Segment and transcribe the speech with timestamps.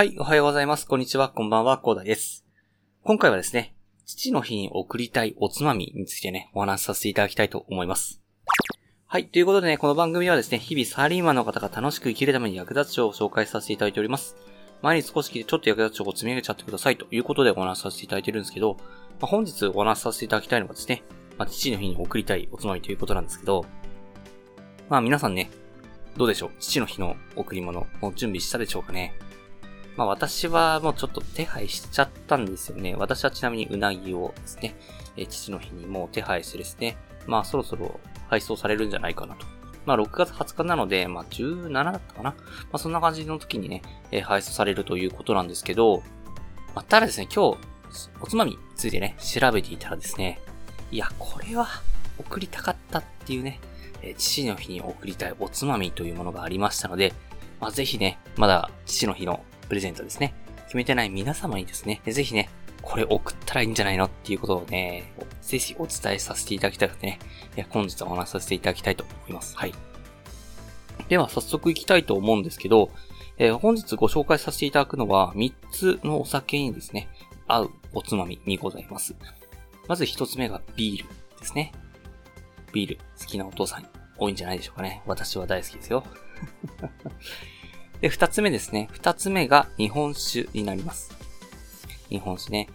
[0.00, 0.86] はい、おはようございます。
[0.86, 2.46] こんにちは、こんばんは、コーダです。
[3.02, 3.74] 今回はですね、
[4.06, 8.22] 父の日に送りたいおつまみについてね、お話しさせていただきたいと思います。
[9.06, 9.26] はい。
[9.26, 14.36] ということでね、この番組はですね、日々サラリーマンの方が楽しく生きるために役立つ情報を紹介させていただいております。
[14.80, 18.84] 前に少し聞いてちょっと役立つ情報を積み上げちゃってくださいということでお話しさせていただいてるんですけど、ま
[19.24, 21.02] あ、本日お話しさせていただきたいのがですね、
[21.36, 23.66] まあ、父の日に送りたいおつまみということなんですけど、
[24.88, 25.50] まあ皆さんね、
[26.16, 26.50] どうでしょう？
[26.58, 29.12] 父の日の贈り物、もう準備したでしょうかね？
[30.00, 32.94] まあ私はもうちょっと手配しちゃったんですよね。
[32.96, 34.74] 私はちなみにうなぎをですね、
[35.18, 36.96] え父の日にもう手配してですね、
[37.26, 38.00] まあそろそろ
[38.30, 39.44] 配送されるんじゃないかなと。
[39.84, 42.30] まあ6月20日なので、まあ17だったかな。
[42.30, 42.36] ま
[42.72, 46.02] あそんな感じの時にね、え配送されるということなんですけど、
[46.74, 47.58] まあ、ただですね、今日、
[48.22, 50.40] おつまみについてね、調べていたらですね、
[50.90, 51.68] いや、これは
[52.18, 53.60] 送りたかったっていうね、
[54.00, 57.12] え父の日に送りたいおつまみというものがありましたので、
[57.60, 60.34] まあ、ぜひね、まだ父の日のプレゼントですね。
[60.66, 62.50] 決めてない皆様にですね、ぜひね、
[62.82, 65.12] これ送ったらいいんじゃないのっていうことをね、
[65.42, 67.20] ぜひお伝えさせていただきたくてね、
[67.56, 69.56] いや本日はお話しさせていただきたいと思います。
[69.56, 69.74] はい。
[71.08, 72.90] では早速行きたいと思うんですけど、
[73.38, 77.08] えー、本日ご紹介させていただくのは3つのお酒にですね、
[77.46, 79.14] 合うおつまみにございます。
[79.86, 81.72] まず1つ目がビールですね。
[82.72, 83.86] ビール好きなお父さん
[84.18, 85.02] 多いんじゃないでしょうかね。
[85.06, 86.02] 私は大好きですよ。
[88.00, 88.88] で、二つ目ですね。
[88.92, 91.14] 二つ目が日本酒になります。
[92.08, 92.68] 日本酒ね。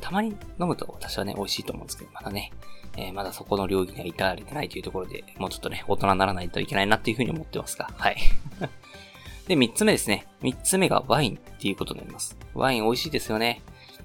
[0.00, 0.28] たまに
[0.60, 2.52] 飲むと私はね、美味しいと思うんですけど、まだね、
[2.96, 8.16] えー、まだそこの領域には至られてないというところで、もうちょっとね、大人にならないといけないなっていうふうに思ってますが、はい。
[9.48, 10.26] で、三つ目ですね。
[10.42, 12.36] 三つ目がワインっていうことになります。
[12.54, 13.62] ワイン美味しいですよね。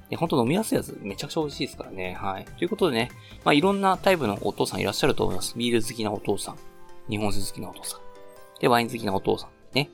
[0.10, 2.14] で、ほんと飲みやすいやつめちゃくちゃ美味しいですからね。
[2.14, 2.46] はい。
[2.46, 3.12] ということでね、
[3.44, 5.58] まあいろんなタイプのお父さんいらっしゃると思います。
[5.58, 6.58] ビール好きなお父さん。
[7.10, 8.00] 日本酒好きなお父さん。
[8.62, 9.50] で、ワイン好きなお父さん。
[9.74, 9.90] ね。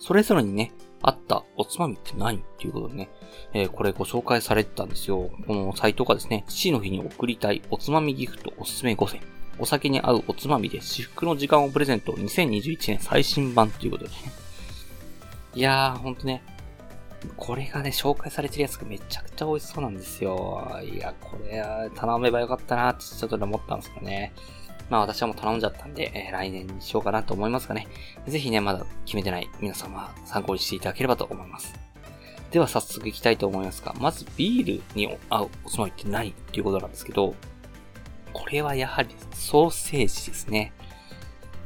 [0.00, 3.10] それぞれにね、あったおつまみって何っていうことでね、
[3.52, 5.30] えー、これご紹介されてたんですよ。
[5.46, 9.20] このサイトがですね、父の日に送りたいおつまみギフトおすすめ5選。
[9.58, 14.16] お酒に合うおつまみで至福の時間をプレゼント2021年最新版ということでね。
[15.54, 16.42] いやー、ほんとね、
[17.36, 20.80] これがね、紹介されてるやつがめちゃくちゃ美味しそうなんですよ。
[20.82, 24.32] いや、これは頼めばよかったなってちょっと思ったんですけどね。
[24.90, 27.86] まあ私はもう頼んじゃったんで、えー、来年にしようかなと思いますがね。
[28.26, 31.72] ぜひね、まだ決めてない皆様参考にしていただければと思います。
[32.50, 37.34] では早速いきたいと思いますが、まずビールに合うおつまみって何っていうことなんですけど、
[38.32, 40.72] これはやはりソーセージですね。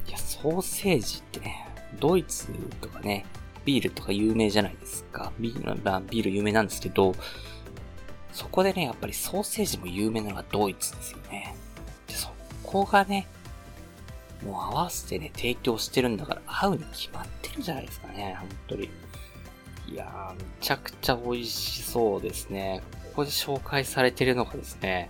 [0.06, 1.66] いや、ソーセージってね、
[1.98, 2.48] ドイツ
[2.82, 3.24] とかね、
[3.64, 5.32] ビールとか有名じゃないですか。
[5.38, 5.74] ビール、
[6.10, 7.14] ビール有名なんですけど、
[8.32, 11.56] そこでね、やっぱりソーセージも有名なのがドイツですよね。
[12.74, 13.28] こがね、
[14.44, 18.90] もう合わせてね、提供してるんだから合うに決まってるじゃないですかね、本当に。
[19.92, 22.82] いやー、めちゃくちゃ美味しそうですね。
[23.04, 25.08] ここで紹介されてるのがですね、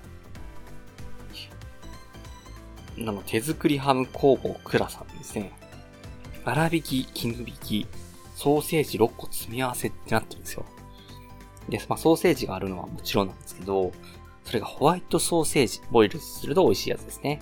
[2.99, 5.53] あの、手作りハム工房クラさんですね。
[6.45, 7.87] 粗挽き、絹引き、
[8.37, 10.67] ソーセージ6個積み合わせってなってるんですよ。
[11.71, 13.91] で、まあ、ソーセージがあるのはもちろんなんですけど、
[14.45, 17.41] それがホワイトソーセージ、ボイルすると美味しいやつですね。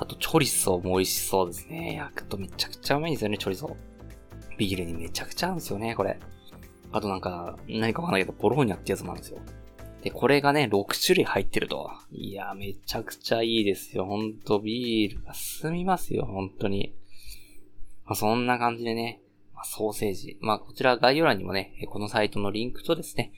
[0.00, 1.96] あと、チョリソーも美味しそうですね。
[1.96, 4.56] 焼くとめちゃくちゃうまいんですよね、チョリソー。
[4.56, 6.18] ビールにめちゃくちゃ合うんですよね、これ。
[6.90, 9.38] あとなんか、何かわかんないけど、ボローニャってやつもあるんですよ。
[10.02, 11.90] で、これがね、6種類入ってると。
[12.10, 14.06] いや、めちゃくちゃいいですよ。
[14.06, 16.94] ほんと、ビールが進みますよ、本当に。
[18.06, 19.20] まあ、そんな感じでね、
[19.54, 20.38] まあ、ソーセージ。
[20.40, 23.32] まあ、こちら概要欄にもね、このサイトのリンクとですね、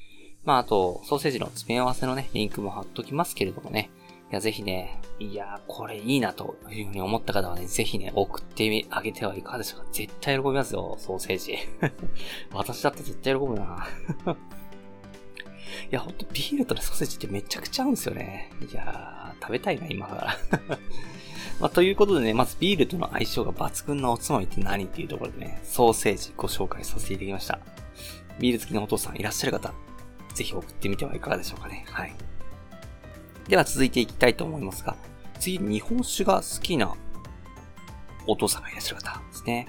[0.44, 3.90] まあ、あと、ソーセージの詰め合わせのね、リンクも貼っときますけれどもね、
[4.32, 9.86] いや、ぜひね、いやこれいいなというふうに思った方はね、ぜひね、送ってあげてはいかがでしょうか。
[9.92, 11.58] 絶対喜びますよ、ソーセージ。
[12.50, 13.86] 私だって絶対喜ぶな。
[15.90, 18.50] いや、ほんとビールとね、ソーセージってめちゃくちゃ合うんですよね。
[18.62, 20.36] いやー、食べたいな、今から。
[21.60, 27.58] まあ、ということでね、まずビールとの相性が抜群のおつまみって何っていうところでね、ソーセージご紹介させていただきました。
[28.38, 29.74] ビール好きのお父さんいらっしゃる方、
[30.32, 31.84] ぜひ送ってみてはいかがでしょうかね。
[31.90, 32.14] はい。
[33.48, 34.96] では続いていきたいと思いますが、
[35.38, 36.94] 次、日本酒が好きな
[38.26, 39.68] お父さんがいらっしゃる方ですね。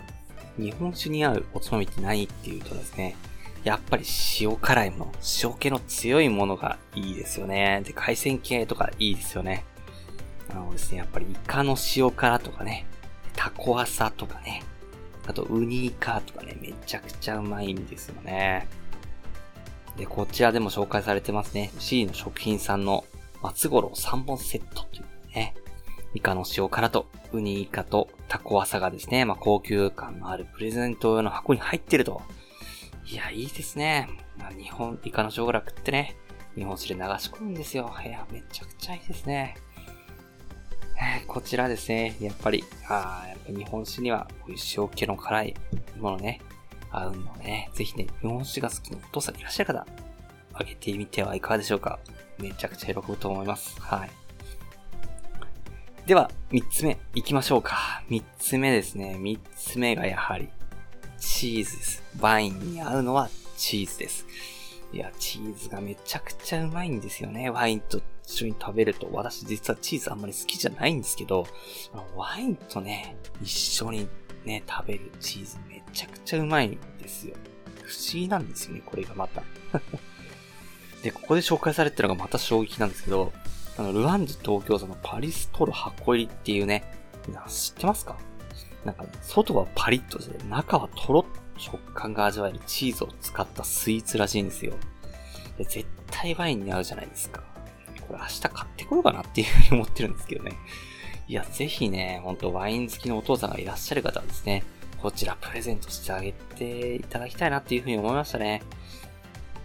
[0.58, 3.16] 日本酒に合うおつまみって何っていうとですね、
[3.64, 4.04] やっぱり
[4.40, 5.12] 塩辛いもの、
[5.42, 7.82] 塩気の強いものがいいですよね。
[7.86, 9.64] で、海鮮系とかいいですよね。
[10.52, 12.86] あのですね、やっぱりイカの塩辛とかね、
[13.36, 14.64] タコワサとかね、
[15.26, 18.68] あとウニイカとかね、めちゃくちゃうまいんですよね。
[19.98, 21.72] で、こちらでも紹介されてますね。
[21.80, 23.06] C の食品さんの
[23.44, 25.54] 松五郎3本セットというね、
[26.14, 32.22] イカの塩辛とウニイカとタコワサがですね、まあ、高級感のあるプレゼント用の箱に入ってると。
[33.06, 34.08] いや、いいですね。
[34.38, 36.16] ま日本、イカの小学ってね、
[36.56, 37.94] 日本酒で流し込むんですよ。
[38.06, 39.58] いや、めちゃくちゃいいですね。
[41.22, 45.56] え、こちらですね、やっぱり、あやっぱ日本酒には、こういう塩気の辛い
[46.00, 46.40] ものね、
[46.92, 49.86] 合うのね、ぜひね、日本酒が好きなお父さんいらっしゃる方、
[50.54, 52.00] あげてみてはいかがでしょうか？
[52.38, 53.80] めちゃくちゃ喜ぶと思います。
[53.82, 54.12] はい。
[56.06, 58.04] では、三つ目、行きましょうか。
[58.10, 59.18] 三つ目ですね。
[59.18, 60.50] 三つ目がやはり、
[61.18, 62.04] チーズです。
[62.20, 64.26] ワインに合うのはチーズです。
[64.92, 67.50] いや、チーズがめちゃくちゃうまいんですよね。
[67.50, 69.10] ワインと一緒に食べると。
[69.12, 71.48] 私実はチーズあんまり好きじゃないんですけど、
[72.16, 74.10] ワインとね、一緒に
[74.44, 77.36] ね、食べるチーズめちゃくちゃうまいんですよ。
[77.82, 79.42] 不思議なんですよね、これがまた。
[81.04, 83.32] で、ここで紹介されてるのがまた衝撃なんですけど、
[83.78, 86.84] あの、ルワンジ東京座のパリストロ箱入りっていうね、
[87.48, 88.18] 知ってますか？
[88.86, 91.26] なんか、ね、外はパリッとして、中はトロッ
[91.58, 94.74] 食感が味わえるチーズを使ったスイーツらしいんですよ。
[95.58, 97.44] で絶対ワインに合うじゃないですか。
[98.08, 100.54] これ明日買ってこようかなっていうふうに思ってるんですけどね。
[101.28, 104.64] いや、ぜひね、ほんとワイン好きのお父さんがいらっしゃる方はですね、
[105.02, 108.64] こちらプレゼントしてあげていただきたいなっていうふうに思いましたね。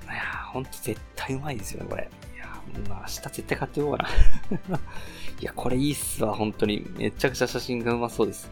[0.04, 2.10] いやほんと絶対うまいですよね、これ。
[2.34, 2.46] いや
[2.88, 4.08] まあ明日絶対買っていこうかな。
[5.40, 6.84] いや、これいいっすわ、本当に。
[6.96, 8.50] めちゃくちゃ写真がうまそうです。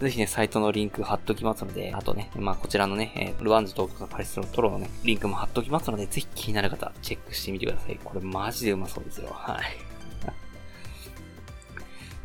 [0.00, 8.00] ぜひね、サイトのリンク貼っときますので、あとね、まあこちらのね、えー、ルワンズトークとパレスのトロのね、リンクも貼っときますので、ぜひ気になる方、チェックしてみてください。
[8.02, 9.28] これマジでうまそうですよ。
[9.30, 9.62] はい。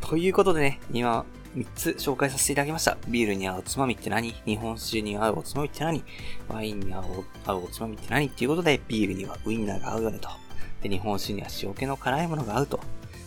[0.00, 1.26] ということでね、今、
[1.58, 2.96] 3つ紹介させていただきました。
[3.08, 4.34] ビールに合うつまみって何？
[4.46, 6.04] 日本酒に合うおつまみって何？
[6.48, 8.26] ワインに合うおつまみって何？
[8.26, 10.28] っていうことで、ビールにはウインナーが合うよねと。
[10.82, 12.80] で、日本酒には塩気の辛いものが合うと。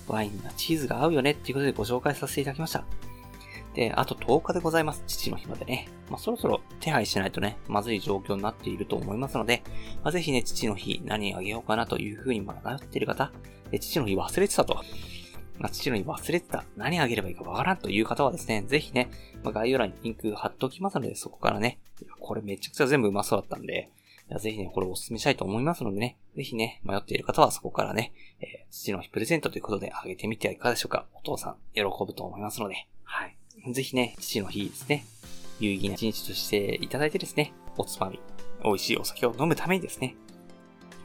[0.08, 2.86] ワインにはチーズが合うよねっていうことでご紹介させていただきました。
[3.74, 5.04] で、あと10日でございます。
[5.08, 5.88] 父の日までね。
[6.10, 9.64] まあ、そろそろ手配しないとね、まずい状況になっていると思いますので、
[10.04, 13.32] まあ、ぜひね、父の日何あげようかなというふうにまだ迷っている方、
[13.70, 14.84] で父の日忘れてたと。
[15.62, 16.66] まあ、父の日忘れてた。
[16.76, 19.12] 何あげればいいかわからんという方はですね、ぜひね、
[19.44, 21.80] まあ、概要欄にリンク貼っておきますので、そこからね、
[22.20, 23.90] これめちゃくちゃ全部うまそうだったんで、
[24.40, 31.06] ぜひね、これをお勧めしたいと思いますのでね、ぜひね、迷っている方はそこからね、えー、父の日プレゼントということであげてみてはいかがでしょうか。
[31.14, 33.74] お父さん、喜ぶと思いますので、はい。
[33.74, 35.06] ぜひね、父の日ですね、
[35.60, 38.20] 有意義な一日としていただいてですね、おつまみ、
[38.64, 40.16] 美味しいお酒を飲むためにですね、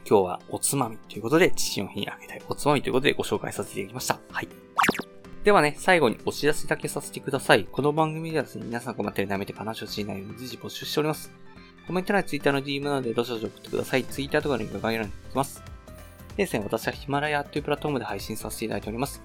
[0.09, 4.17] 今日はおつまみということで、父の日にあげたいおつまみということでご紹介させていただきました。
[4.31, 4.47] はい。
[5.43, 7.65] ではね、最後にお知らせだけさせてください。
[7.65, 11.29] この番組ではですね、皆さん困ってる舐めて話をしないように随時募集しております。
[11.87, 14.05] コメント欄、Twitter の DM などでどしどし送ってください。
[14.05, 15.61] Twitter とかのリンク概要欄に書きます。
[16.37, 19.21] でですね、私はヒマラヤというプラットフォームで配信させていただいております。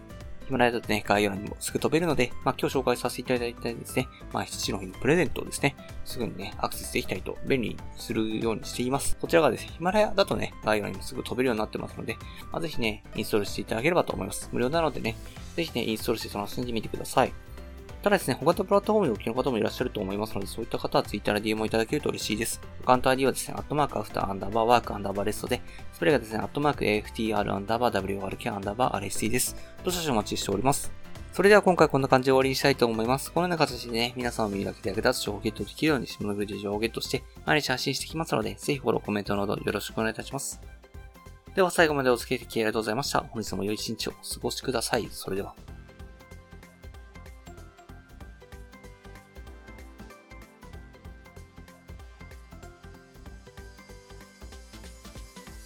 [0.46, 9.16] ヒマラヤだとね、概要欄にもすぐ飛べるので、まあ、今日紹介させていただいたですね、まあ、父の日のプレゼントをですね、すぐにね、アクセスできたりと便利にするようにしています。
[9.20, 12.16] こちらがですね、ヒマラヤだとね、概要欄にもすぐ飛べるようになってますので、
[12.50, 14.48] まあ、ぜひね、インストールしていただければと思います。
[14.52, 15.16] 無料なのでね、
[15.56, 17.32] ぜひね、インストールして楽しんでみてください。
[18.02, 22.60] ただですね、他のプラットフォームでお聞きの方もいらっしゃると思いますので、そういった方は Twitter の DM をいただけると嬉しいです。
[22.82, 25.62] アカウント ID はですね、アットマーク after アンダーバー work アンダーバー rest で、
[25.92, 29.54] スペルがですね、アットマーク AFTR アンダーバー WRK アンダーバー RST です。
[29.84, 30.90] どしどしお待ちしております。
[31.32, 33.30] それでは今回こんな感じで終わりにしたいと思います。
[33.30, 40.60] このような形でね、皆さんの耳だけで役立つ情報をゲットできるように、下のグリ情報をゲットして、毎日発信していきますので、ぜひフォロー、コメントなどよろしくお願いいたします。
[41.54, 43.20] では最後までお付き合いありがとうございました。
[43.20, 45.08] 本日も良い一日をお過ごしください。
[45.10, 45.54] それでは。